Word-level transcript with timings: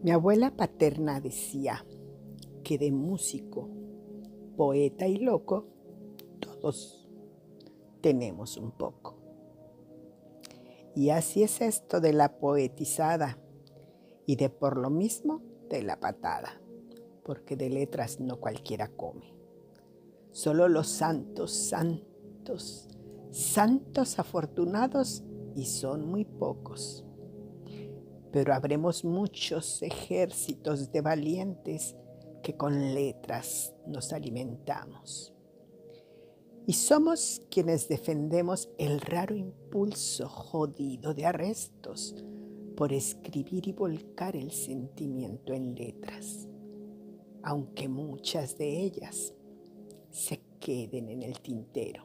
Mi 0.00 0.12
abuela 0.12 0.52
paterna 0.56 1.20
decía 1.20 1.84
que 2.62 2.78
de 2.78 2.92
músico, 2.92 3.68
poeta 4.56 5.08
y 5.08 5.16
loco, 5.16 5.66
todos 6.38 7.08
tenemos 8.00 8.56
un 8.58 8.70
poco. 8.70 9.16
Y 10.94 11.10
así 11.10 11.42
es 11.42 11.60
esto 11.60 12.00
de 12.00 12.12
la 12.12 12.38
poetizada 12.38 13.38
y 14.24 14.36
de 14.36 14.50
por 14.50 14.76
lo 14.76 14.88
mismo 14.88 15.42
de 15.68 15.82
la 15.82 15.98
patada, 15.98 16.60
porque 17.24 17.56
de 17.56 17.68
letras 17.68 18.20
no 18.20 18.38
cualquiera 18.38 18.86
come. 18.86 19.34
Solo 20.30 20.68
los 20.68 20.86
santos, 20.86 21.50
santos, 21.50 22.88
santos 23.32 24.20
afortunados 24.20 25.24
y 25.56 25.64
son 25.64 26.06
muy 26.06 26.24
pocos 26.24 27.07
pero 28.32 28.54
habremos 28.54 29.04
muchos 29.04 29.82
ejércitos 29.82 30.92
de 30.92 31.00
valientes 31.00 31.96
que 32.42 32.56
con 32.56 32.94
letras 32.94 33.74
nos 33.86 34.12
alimentamos. 34.12 35.32
Y 36.66 36.74
somos 36.74 37.42
quienes 37.50 37.88
defendemos 37.88 38.68
el 38.78 39.00
raro 39.00 39.34
impulso 39.34 40.28
jodido 40.28 41.14
de 41.14 41.24
arrestos 41.24 42.14
por 42.76 42.92
escribir 42.92 43.66
y 43.68 43.72
volcar 43.72 44.36
el 44.36 44.52
sentimiento 44.52 45.54
en 45.54 45.74
letras, 45.74 46.46
aunque 47.42 47.88
muchas 47.88 48.58
de 48.58 48.82
ellas 48.82 49.34
se 50.10 50.42
queden 50.60 51.08
en 51.08 51.22
el 51.22 51.40
tintero. 51.40 52.04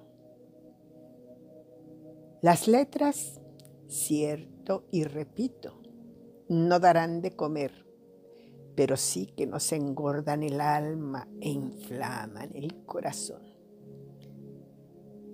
Las 2.42 2.68
letras, 2.68 3.40
cierto 3.88 4.86
y 4.92 5.04
repito, 5.04 5.83
no 6.50 6.80
darán 6.80 7.22
de 7.22 7.36
comer, 7.36 7.86
pero 8.76 8.98
sí 8.98 9.28
que 9.28 9.46
nos 9.46 9.72
engordan 9.72 10.44
el 10.44 10.60
alma 10.62 11.28
e 11.42 11.50
inflaman 11.50 12.52
el 12.56 12.86
corazón. 12.86 13.42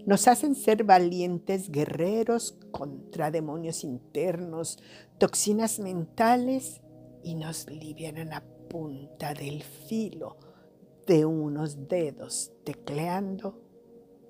Nos 0.05 0.27
hacen 0.27 0.55
ser 0.55 0.83
valientes 0.83 1.69
guerreros 1.69 2.57
contra 2.71 3.31
demonios 3.31 3.83
internos, 3.83 4.79
toxinas 5.17 5.79
mentales 5.79 6.81
y 7.23 7.35
nos 7.35 7.69
livianan 7.69 8.33
a 8.33 8.43
punta 8.69 9.33
del 9.33 9.61
filo 9.63 10.37
de 11.05 11.25
unos 11.25 11.87
dedos 11.87 12.51
tecleando 12.63 13.61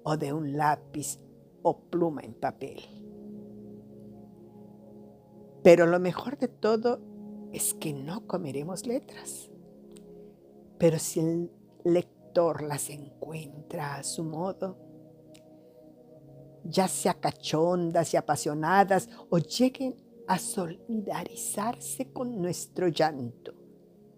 o 0.04 0.18
de 0.18 0.34
un 0.34 0.58
lápiz 0.58 1.20
o 1.62 1.78
pluma 1.78 2.22
en 2.22 2.34
papel. 2.34 2.82
Pero 5.64 5.86
lo 5.86 6.00
mejor 6.00 6.38
de 6.38 6.48
todo 6.48 7.00
es 7.52 7.74
que 7.74 7.94
no 7.94 8.26
comeremos 8.28 8.86
letras. 8.86 9.50
Pero 10.78 11.00
si 11.00 11.20
el 11.20 11.52
lector 11.84 12.64
las 12.64 12.90
encuentra 12.90 13.96
a 13.96 14.04
su 14.04 14.24
modo, 14.24 14.78
ya 16.64 16.88
sea 16.88 17.16
cachondas 17.16 18.14
y 18.14 18.18
apasionadas 18.18 19.10
o 19.30 19.38
lleguen 19.40 19.96
a 20.28 20.38
solidarizarse 20.38 22.12
con 22.12 22.42
nuestro 22.42 22.88
llanto 22.88 23.54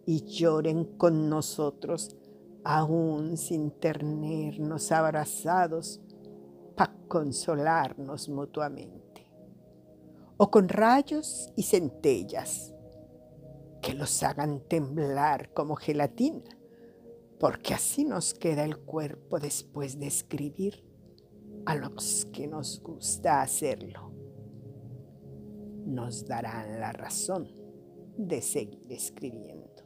y 0.05 0.23
lloren 0.25 0.97
con 0.97 1.29
nosotros 1.29 2.15
aún 2.63 3.37
sin 3.37 3.71
tenernos 3.71 4.91
abrazados 4.91 6.01
para 6.75 6.93
consolarnos 7.07 8.29
mutuamente 8.29 9.10
o 10.43 10.49
con 10.49 10.69
rayos 10.69 11.53
y 11.55 11.61
centellas 11.61 12.73
que 13.79 13.93
los 13.93 14.23
hagan 14.23 14.59
temblar 14.61 15.53
como 15.53 15.75
gelatina, 15.75 16.57
porque 17.39 17.75
así 17.75 18.05
nos 18.05 18.33
queda 18.33 18.63
el 18.63 18.79
cuerpo 18.79 19.39
después 19.39 19.99
de 19.99 20.07
escribir 20.07 20.83
a 21.67 21.75
los 21.75 22.25
que 22.33 22.47
nos 22.47 22.81
gusta 22.81 23.43
hacerlo. 23.43 24.11
Nos 25.85 26.25
darán 26.25 26.79
la 26.79 26.91
razón 26.91 27.47
de 28.17 28.41
seguir 28.41 28.91
escribiendo. 28.91 29.83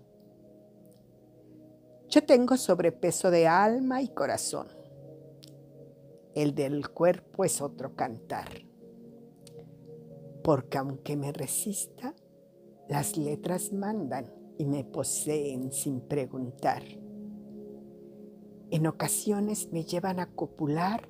Yo 2.08 2.26
tengo 2.26 2.56
sobrepeso 2.56 3.30
de 3.30 3.46
alma 3.46 4.02
y 4.02 4.08
corazón. 4.08 4.70
El 6.34 6.56
del 6.56 6.88
cuerpo 6.92 7.44
es 7.44 7.62
otro 7.62 7.94
cantar 7.94 8.48
porque 10.46 10.78
aunque 10.78 11.18
me 11.18 11.32
resista, 11.32 12.14
las 12.88 13.18
letras 13.18 13.74
mandan 13.74 14.32
y 14.60 14.66
me 14.66 14.84
poseen 14.84 15.72
sin 15.72 16.02
preguntar. 16.02 16.84
En 18.70 18.86
ocasiones 18.86 19.72
me 19.72 19.86
llevan 19.86 20.20
a 20.20 20.28
copular 20.28 21.10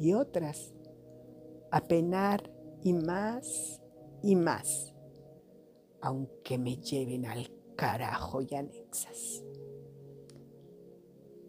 y 0.00 0.14
otras 0.14 0.74
a 1.70 1.80
penar 1.82 2.50
y 2.82 2.92
más 2.92 3.80
y 4.20 4.34
más, 4.34 4.92
aunque 6.00 6.58
me 6.58 6.76
lleven 6.78 7.26
al 7.26 7.52
carajo 7.76 8.42
y 8.42 8.52
anexas. 8.56 9.44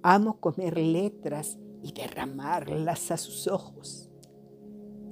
Amo 0.04 0.40
comer 0.40 0.78
letras 0.78 1.58
y 1.82 1.94
derramarlas 1.94 3.10
a 3.10 3.18
sus 3.18 3.48
ojos 3.48 4.12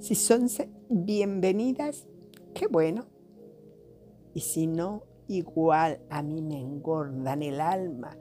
si 0.04 0.14
son 0.14 0.50
bienvenidas, 0.88 2.06
qué 2.54 2.66
bueno. 2.66 3.06
Y 4.34 4.40
si 4.40 4.66
no, 4.66 5.04
igual 5.28 6.00
a 6.10 6.22
mí 6.22 6.42
me 6.42 6.60
engordan 6.60 7.42
el 7.42 7.60
alma 7.60 8.16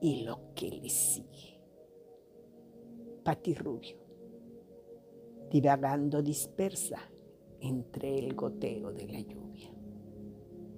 y 0.00 0.22
lo 0.24 0.54
que 0.54 0.70
le 0.70 0.88
sigue. 0.88 1.60
Pati 3.24 3.54
Rubio, 3.54 3.96
divagando 5.50 6.22
dispersa 6.22 6.98
entre 7.60 8.18
el 8.18 8.34
goteo 8.34 8.92
de 8.92 9.08
la 9.08 9.20
lluvia. 9.20 9.77